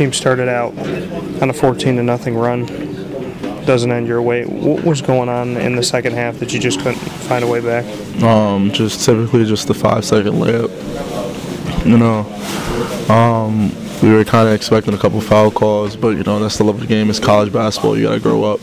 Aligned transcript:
team 0.00 0.14
started 0.14 0.48
out 0.48 0.72
on 1.42 1.50
a 1.50 1.52
14 1.52 1.96
to 1.96 2.02
nothing 2.02 2.34
run. 2.34 2.64
Doesn't 3.66 3.92
end 3.92 4.08
your 4.08 4.22
way. 4.22 4.46
What 4.46 4.82
was 4.82 5.02
going 5.02 5.28
on 5.28 5.58
in 5.58 5.76
the 5.76 5.82
second 5.82 6.14
half 6.14 6.38
that 6.38 6.54
you 6.54 6.58
just 6.58 6.78
couldn't 6.78 6.98
find 7.28 7.44
a 7.44 7.46
way 7.46 7.60
back? 7.60 7.84
Um, 8.22 8.72
just 8.72 9.04
typically 9.04 9.44
just 9.44 9.68
the 9.68 9.74
five 9.74 10.06
second 10.06 10.36
layup. 10.36 10.70
You 11.84 11.98
know, 11.98 12.20
um, 13.14 13.70
we 14.02 14.10
were 14.10 14.24
kind 14.24 14.48
of 14.48 14.54
expecting 14.54 14.94
a 14.94 14.98
couple 14.98 15.20
foul 15.20 15.50
calls, 15.50 15.96
but 15.96 16.16
you 16.16 16.22
know 16.22 16.38
that's 16.38 16.56
the 16.56 16.64
level 16.64 16.80
of 16.80 16.88
the 16.88 16.94
game. 16.94 17.10
It's 17.10 17.20
college 17.20 17.52
basketball. 17.52 17.98
You 17.98 18.04
got 18.04 18.14
to 18.14 18.20
grow 18.20 18.44
up. 18.44 18.60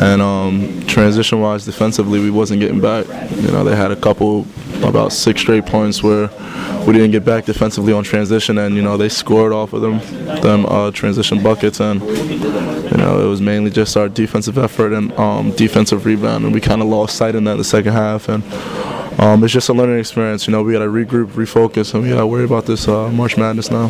And 0.00 0.20
um, 0.20 0.82
transition-wise, 0.88 1.64
defensively, 1.64 2.18
we 2.18 2.30
wasn't 2.32 2.58
getting 2.58 2.80
back. 2.80 3.06
You 3.36 3.52
know, 3.52 3.62
they 3.62 3.76
had 3.76 3.92
a 3.92 3.96
couple 3.96 4.48
about 4.82 5.12
six 5.12 5.40
straight 5.40 5.66
points 5.66 6.02
where 6.02 6.28
we 6.86 6.92
didn't 6.92 7.10
get 7.12 7.24
back 7.24 7.44
defensively 7.44 7.92
on 7.92 8.04
transition, 8.04 8.58
and 8.58 8.74
you 8.74 8.82
know 8.82 8.96
they 8.96 9.08
scored 9.08 9.52
off 9.52 9.72
of 9.72 9.80
them, 9.80 9.98
them 10.40 10.66
uh, 10.66 10.90
transition 10.90 11.42
buckets, 11.42 11.80
and 11.80 12.00
you 12.00 12.96
know 12.96 13.20
it 13.22 13.28
was 13.28 13.40
mainly 13.40 13.70
just 13.70 13.96
our 13.96 14.08
defensive 14.08 14.58
effort 14.58 14.92
and 14.92 15.12
um, 15.12 15.50
defensive 15.52 16.04
rebound, 16.04 16.44
and 16.44 16.54
we 16.54 16.60
kind 16.60 16.82
of 16.82 16.88
lost 16.88 17.16
sight 17.16 17.34
in 17.34 17.44
that 17.44 17.52
in 17.52 17.58
the 17.58 17.64
second 17.64 17.92
half, 17.92 18.28
and. 18.28 18.42
Um, 19.18 19.44
it's 19.44 19.52
just 19.52 19.68
a 19.68 19.74
learning 19.74 19.98
experience, 19.98 20.46
you 20.46 20.52
know. 20.52 20.62
We 20.62 20.72
got 20.72 20.78
to 20.78 20.86
regroup, 20.86 21.26
refocus, 21.32 21.92
and 21.92 22.02
we 22.02 22.08
got 22.08 22.20
to 22.20 22.26
worry 22.26 22.44
about 22.44 22.64
this 22.64 22.88
uh, 22.88 23.10
March 23.10 23.36
Madness 23.36 23.70
now. 23.70 23.88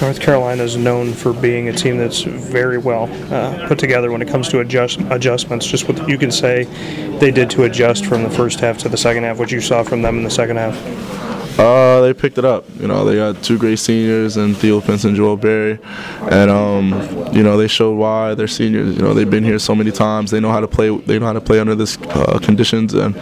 North 0.00 0.20
Carolina 0.20 0.62
is 0.62 0.76
known 0.76 1.12
for 1.12 1.32
being 1.32 1.68
a 1.68 1.72
team 1.72 1.98
that's 1.98 2.22
very 2.22 2.78
well 2.78 3.10
uh, 3.34 3.66
put 3.66 3.80
together 3.80 4.12
when 4.12 4.22
it 4.22 4.28
comes 4.28 4.48
to 4.50 4.60
adjust, 4.60 5.00
adjustments. 5.10 5.66
Just 5.66 5.88
what 5.88 6.08
you 6.08 6.16
can 6.16 6.30
say 6.30 6.64
they 7.18 7.32
did 7.32 7.50
to 7.50 7.64
adjust 7.64 8.06
from 8.06 8.22
the 8.22 8.30
first 8.30 8.60
half 8.60 8.78
to 8.78 8.88
the 8.88 8.96
second 8.96 9.24
half, 9.24 9.38
what 9.38 9.50
you 9.50 9.60
saw 9.60 9.82
from 9.82 10.02
them 10.02 10.18
in 10.18 10.22
the 10.22 10.30
second 10.30 10.56
half. 10.56 10.76
Uh, 11.58 12.00
they 12.02 12.14
picked 12.14 12.38
it 12.38 12.44
up. 12.44 12.64
You 12.78 12.86
know, 12.86 13.04
they 13.04 13.16
got 13.16 13.42
two 13.42 13.58
great 13.58 13.80
seniors 13.80 14.36
and 14.36 14.56
Theo 14.56 14.80
Pinson 14.80 15.08
and 15.08 15.16
Joel 15.16 15.36
Berry, 15.36 15.80
and 16.30 16.48
um, 16.48 16.90
you 17.34 17.42
know 17.42 17.56
they 17.56 17.66
showed 17.66 17.96
why 17.96 18.34
they're 18.34 18.46
seniors. 18.46 18.96
You 18.96 19.02
know, 19.02 19.12
they've 19.12 19.28
been 19.28 19.42
here 19.42 19.58
so 19.58 19.74
many 19.74 19.90
times. 19.90 20.30
They 20.30 20.38
know 20.38 20.52
how 20.52 20.60
to 20.60 20.68
play. 20.68 20.96
They 20.96 21.18
know 21.18 21.26
how 21.26 21.32
to 21.32 21.40
play 21.40 21.58
under 21.58 21.74
this 21.74 21.98
uh, 22.02 22.38
conditions, 22.40 22.94
and 22.94 23.16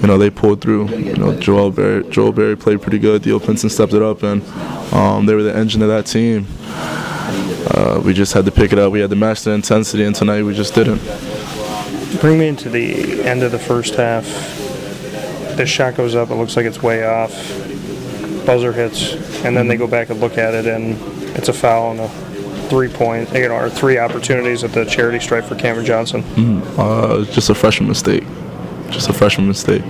you 0.00 0.06
know 0.06 0.18
they 0.18 0.30
pulled 0.30 0.60
through. 0.60 0.88
You 0.88 1.16
know, 1.16 1.38
Joel 1.38 1.70
Berry, 1.70 2.08
Joel 2.10 2.32
Berry 2.32 2.56
played 2.56 2.82
pretty 2.82 2.98
good. 2.98 3.22
Theo 3.22 3.38
Pinson 3.38 3.70
stepped 3.70 3.92
it 3.92 4.02
up, 4.02 4.22
and 4.22 4.42
um, 4.92 5.26
they 5.26 5.34
were 5.34 5.42
the 5.42 5.54
engine 5.56 5.82
of 5.82 5.88
that 5.88 6.06
team. 6.06 6.46
Uh, 7.74 8.00
we 8.04 8.14
just 8.14 8.32
had 8.32 8.44
to 8.44 8.52
pick 8.52 8.72
it 8.72 8.78
up. 8.78 8.92
We 8.92 9.00
had 9.00 9.10
to 9.10 9.16
match 9.16 9.42
the 9.42 9.52
intensity, 9.52 10.04
and 10.04 10.14
tonight 10.14 10.42
we 10.42 10.54
just 10.54 10.74
didn't. 10.74 11.00
Bring 12.20 12.38
me 12.38 12.48
into 12.48 12.70
the 12.70 13.22
end 13.22 13.42
of 13.42 13.52
the 13.52 13.58
first 13.58 13.94
half. 13.96 14.24
This 15.56 15.68
shot 15.68 15.96
goes 15.96 16.14
up. 16.14 16.30
It 16.30 16.34
looks 16.34 16.56
like 16.56 16.66
it's 16.66 16.82
way 16.82 17.04
off. 17.04 17.32
Buzzer 18.46 18.72
hits, 18.72 19.14
and 19.44 19.56
then 19.56 19.66
they 19.66 19.76
go 19.76 19.86
back 19.86 20.10
and 20.10 20.20
look 20.20 20.38
at 20.38 20.54
it, 20.54 20.66
and 20.66 20.96
it's 21.36 21.48
a 21.48 21.52
foul 21.52 21.90
and 21.92 22.00
a 22.00 22.08
three 22.68 22.88
point, 22.88 23.32
you 23.32 23.48
know, 23.48 23.56
or 23.56 23.70
three 23.70 23.98
opportunities 23.98 24.64
at 24.64 24.72
the 24.72 24.84
charity 24.84 25.20
stripe 25.20 25.44
for 25.44 25.54
Cameron 25.56 25.86
Johnson. 25.86 26.22
Uh, 26.78 27.18
it's 27.20 27.34
just 27.34 27.50
a 27.50 27.54
freshman 27.54 27.88
mistake. 27.88 28.24
Just 28.90 29.08
a 29.08 29.12
freshman 29.12 29.48
mistake. 29.48 29.82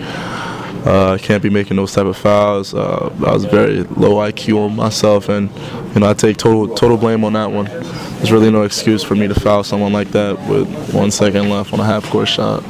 Uh, 0.86 1.14
I 1.14 1.19
can't 1.19 1.42
be 1.42 1.50
making 1.50 1.77
those 1.77 1.92
type 1.92 2.06
of 2.06 2.16
fouls. 2.16 2.72
Uh, 2.72 3.12
I 3.27 3.33
was 3.33 3.44
very 3.44 3.83
low 3.83 4.14
IQ 4.16 4.66
on 4.66 4.77
myself, 4.77 5.28
and 5.28 5.50
you 5.94 6.00
know 6.00 6.08
I 6.08 6.14
take 6.14 6.36
total 6.36 6.72
total 6.77 6.97
blame 6.97 7.25
on 7.25 7.33
that 7.33 7.50
one. 7.50 7.64
There's 7.64 8.30
really 8.30 8.53
no 8.53 8.62
excuse 8.62 9.03
for 9.03 9.16
me 9.16 9.27
to 9.27 9.34
foul 9.34 9.64
someone 9.64 9.92
like 9.92 10.12
that 10.12 10.38
with 10.48 10.94
one 10.94 11.11
second 11.11 11.50
left 11.50 11.72
on 11.72 11.80
a 11.80 11.84
half 11.84 12.08
court 12.08 12.28
shot. 12.28 12.62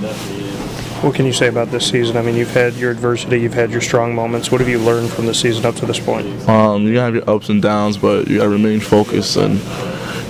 What 1.02 1.14
can 1.14 1.26
you 1.26 1.32
say 1.34 1.48
about 1.48 1.70
this 1.70 1.86
season? 1.86 2.16
I 2.16 2.22
mean, 2.22 2.36
you've 2.36 2.54
had 2.54 2.72
your 2.76 2.90
adversity, 2.90 3.38
you've 3.38 3.52
had 3.52 3.70
your 3.70 3.82
strong 3.82 4.14
moments. 4.14 4.50
What 4.50 4.62
have 4.62 4.68
you 4.70 4.78
learned 4.78 5.10
from 5.10 5.26
the 5.26 5.34
season 5.34 5.66
up 5.66 5.74
to 5.76 5.86
this 5.86 6.00
point? 6.00 6.26
Um, 6.48 6.86
you 6.86 6.98
have 6.98 7.14
your 7.14 7.28
ups 7.28 7.50
and 7.50 7.60
downs, 7.60 7.98
but 7.98 8.28
you 8.28 8.38
gotta 8.38 8.48
remain 8.48 8.80
focused 8.80 9.36
and 9.36 9.60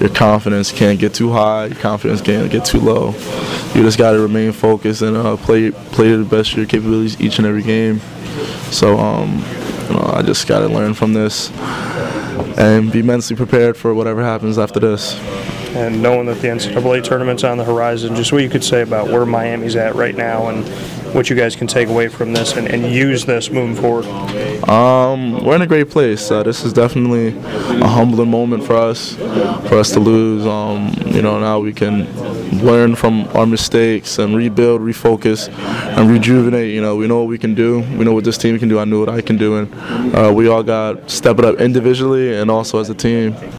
your 0.00 0.10
confidence 0.10 0.72
can't 0.72 0.98
get 0.98 1.14
too 1.14 1.30
high. 1.32 1.66
Your 1.66 1.76
confidence 1.76 2.20
can't 2.20 2.50
get 2.50 2.64
too 2.64 2.80
low. 2.80 3.12
You 3.74 3.82
just 3.82 3.98
gotta 3.98 4.18
remain 4.18 4.52
focused 4.52 5.02
and 5.02 5.16
uh, 5.16 5.36
play 5.36 5.70
play 5.70 6.08
to 6.08 6.18
the 6.18 6.24
best 6.24 6.52
of 6.52 6.58
your 6.58 6.66
capabilities 6.66 7.20
each 7.20 7.38
and 7.38 7.46
every 7.46 7.62
game. 7.62 8.00
So 8.70 8.98
um, 8.98 9.44
you 9.88 9.94
know, 9.94 10.10
I 10.14 10.22
just 10.22 10.46
gotta 10.46 10.68
learn 10.68 10.94
from 10.94 11.12
this 11.12 11.50
and 12.58 12.90
be 12.90 13.02
mentally 13.02 13.36
prepared 13.36 13.76
for 13.76 13.94
whatever 13.94 14.22
happens 14.22 14.58
after 14.58 14.80
this. 14.80 15.14
And 15.74 16.02
knowing 16.02 16.26
that 16.26 16.40
the 16.40 16.48
NCAA 16.48 17.04
tournament's 17.04 17.44
on 17.44 17.58
the 17.58 17.64
horizon, 17.64 18.16
just 18.16 18.32
what 18.32 18.42
you 18.42 18.48
could 18.48 18.64
say 18.64 18.80
about 18.82 19.08
where 19.08 19.26
Miami's 19.26 19.76
at 19.76 19.94
right 19.94 20.14
now 20.14 20.48
and 20.48 20.66
what 21.16 21.30
you 21.30 21.34
guys 21.34 21.56
can 21.56 21.66
take 21.66 21.88
away 21.88 22.08
from 22.08 22.34
this 22.34 22.56
and, 22.56 22.68
and 22.68 22.92
use 22.92 23.24
this 23.24 23.50
moving 23.50 23.74
forward. 23.74 24.04
Um, 24.68 25.42
we're 25.42 25.56
in 25.56 25.62
a 25.62 25.66
great 25.66 25.88
place. 25.88 26.30
Uh, 26.30 26.42
this 26.42 26.62
is 26.62 26.74
definitely 26.74 27.28
a 27.28 27.88
humbling 27.88 28.30
moment 28.30 28.64
for 28.64 28.76
us, 28.76 29.14
for 29.14 29.78
us 29.78 29.92
to 29.92 30.00
lose. 30.00 30.46
Um, 30.46 30.92
you 31.06 31.22
know, 31.22 31.40
now 31.40 31.58
we 31.58 31.72
can 31.72 32.06
learn 32.62 32.94
from 32.94 33.24
our 33.28 33.46
mistakes 33.46 34.18
and 34.18 34.36
rebuild, 34.36 34.82
refocus, 34.82 35.48
and 35.96 36.10
rejuvenate. 36.10 36.74
You 36.74 36.82
know, 36.82 36.96
we 36.96 37.06
know 37.06 37.20
what 37.20 37.28
we 37.28 37.38
can 37.38 37.54
do. 37.54 37.80
We 37.96 38.04
know 38.04 38.12
what 38.12 38.24
this 38.24 38.36
team 38.36 38.58
can 38.58 38.68
do. 38.68 38.78
I 38.78 38.84
know 38.84 39.00
what 39.00 39.08
I 39.08 39.22
can 39.22 39.38
do, 39.38 39.56
and 39.56 40.14
uh, 40.14 40.32
we 40.34 40.48
all 40.48 40.62
got 40.62 41.10
step 41.10 41.38
it 41.38 41.46
up 41.46 41.56
individually 41.56 42.34
and 42.36 42.50
also 42.50 42.78
as 42.78 42.90
a 42.90 42.94
team. 42.94 43.34